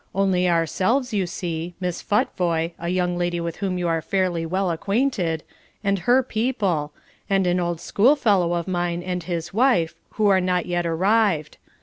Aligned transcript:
"Only 0.15 0.49
ourselves, 0.49 1.13
you 1.13 1.27
see, 1.27 1.75
Miss 1.79 2.01
Futvoye, 2.01 2.71
a 2.79 2.89
young 2.89 3.19
lady 3.19 3.39
with 3.39 3.57
whom 3.57 3.77
you 3.77 3.87
are 3.87 4.01
fairly 4.01 4.47
well 4.47 4.71
acquainted, 4.71 5.43
and 5.83 5.99
her 5.99 6.23
people, 6.23 6.91
and 7.29 7.45
an 7.45 7.59
old 7.59 7.79
schoolfellow 7.79 8.53
of 8.53 8.67
mine 8.67 9.03
and 9.03 9.21
his 9.21 9.53
wife, 9.53 9.93
who 10.13 10.25
are 10.25 10.41
not 10.41 10.65
yet 10.65 10.87
arrived. 10.87 11.57